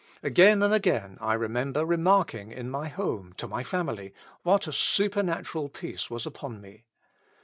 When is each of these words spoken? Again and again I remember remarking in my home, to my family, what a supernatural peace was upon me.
Again 0.23 0.63
and 0.63 0.73
again 0.73 1.19
I 1.21 1.35
remember 1.35 1.85
remarking 1.85 2.51
in 2.51 2.71
my 2.71 2.87
home, 2.87 3.33
to 3.33 3.47
my 3.47 3.61
family, 3.61 4.15
what 4.41 4.65
a 4.65 4.73
supernatural 4.73 5.69
peace 5.69 6.09
was 6.09 6.25
upon 6.25 6.59
me. 6.59 6.85